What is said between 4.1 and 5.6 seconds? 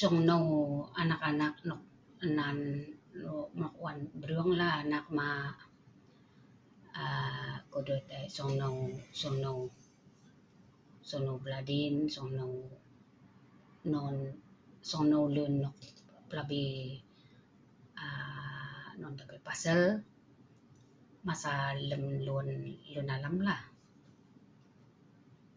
brung lah, anak mak